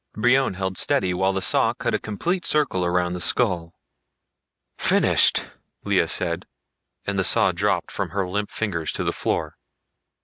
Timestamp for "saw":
1.43-1.75, 7.23-7.51